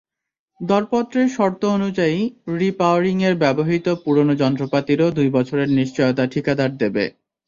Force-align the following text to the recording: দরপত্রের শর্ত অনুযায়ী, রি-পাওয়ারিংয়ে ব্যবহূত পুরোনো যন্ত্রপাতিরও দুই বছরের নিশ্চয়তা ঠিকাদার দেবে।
দরপত্রের 0.61 1.27
শর্ত 1.29 1.61
অনুযায়ী, 1.77 2.19
রি-পাওয়ারিংয়ে 2.53 3.31
ব্যবহূত 3.41 3.85
পুরোনো 4.03 4.33
যন্ত্রপাতিরও 4.41 5.07
দুই 5.17 5.29
বছরের 5.35 5.69
নিশ্চয়তা 5.77 6.23
ঠিকাদার 6.33 6.71
দেবে। 6.77 7.05